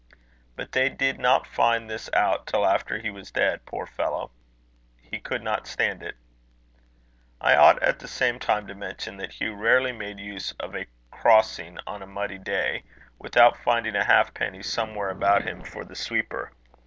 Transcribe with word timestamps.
But 0.55 0.71
they 0.71 0.89
did 0.89 1.19
not 1.19 1.45
find 1.45 1.87
this 1.87 2.09
out 2.13 2.47
till 2.47 2.65
after 2.65 2.97
he 2.97 3.11
was 3.11 3.29
dead, 3.29 3.63
poor 3.67 3.85
fellow! 3.85 4.31
He 4.99 5.19
could 5.19 5.43
not 5.43 5.67
stand 5.67 6.01
it. 6.01 6.15
I 7.39 7.55
ought 7.55 7.79
at 7.83 7.99
the 7.99 8.07
same 8.07 8.39
time 8.39 8.65
to 8.65 8.73
mention, 8.73 9.17
that 9.17 9.33
Hugh 9.33 9.53
rarely 9.53 9.91
made 9.91 10.17
use 10.19 10.53
of 10.53 10.75
a 10.75 10.87
crossing 11.11 11.77
on 11.85 12.01
a 12.01 12.07
muddy 12.07 12.39
day, 12.39 12.83
without 13.19 13.63
finding 13.63 13.95
a 13.95 14.03
half 14.03 14.33
penny 14.33 14.63
somewhere 14.63 15.11
about 15.11 15.43
him 15.43 15.61
for 15.63 15.85
the 15.85 15.95
sweeper. 15.95 16.51